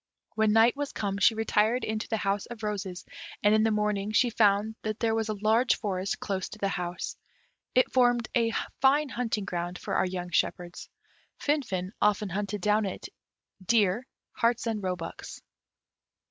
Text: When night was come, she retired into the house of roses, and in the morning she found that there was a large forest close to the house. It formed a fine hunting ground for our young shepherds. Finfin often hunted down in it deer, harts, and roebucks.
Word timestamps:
When 0.33 0.51
night 0.51 0.75
was 0.75 0.93
come, 0.93 1.19
she 1.19 1.35
retired 1.35 1.83
into 1.83 2.07
the 2.07 2.17
house 2.17 2.47
of 2.47 2.63
roses, 2.63 3.05
and 3.43 3.53
in 3.53 3.61
the 3.61 3.69
morning 3.69 4.11
she 4.13 4.31
found 4.31 4.73
that 4.81 4.99
there 4.99 5.13
was 5.13 5.29
a 5.29 5.35
large 5.35 5.75
forest 5.77 6.19
close 6.19 6.49
to 6.49 6.57
the 6.57 6.69
house. 6.69 7.15
It 7.75 7.91
formed 7.93 8.27
a 8.35 8.51
fine 8.79 9.09
hunting 9.09 9.45
ground 9.45 9.77
for 9.77 9.93
our 9.93 10.07
young 10.07 10.31
shepherds. 10.31 10.89
Finfin 11.37 11.91
often 12.01 12.29
hunted 12.29 12.61
down 12.61 12.87
in 12.87 12.93
it 12.93 13.09
deer, 13.63 14.07
harts, 14.31 14.65
and 14.65 14.81
roebucks. 14.81 15.39